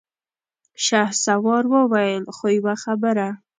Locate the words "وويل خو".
1.73-2.45